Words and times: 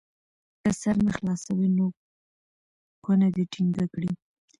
که 0.61 0.69
سر 0.81 0.95
نه 1.05 1.11
خلاصوي 1.17 1.69
نو 1.77 1.87
کونه 3.05 3.27
دې 3.35 3.43
ټینګه 3.53 3.85
کړي. 3.93 4.11